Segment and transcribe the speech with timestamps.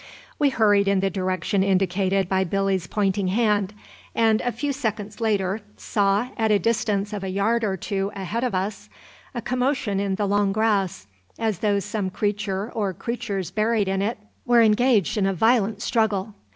[0.39, 3.71] We hurried in the direction indicated by Billy's pointing hand,
[4.15, 8.43] and, a few seconds later, saw, at a distance of a yard or two ahead
[8.43, 8.89] of us,
[9.35, 11.05] a commotion in the long grass,
[11.37, 16.33] as though some creature or creatures buried in it were engaged in a violent struggle.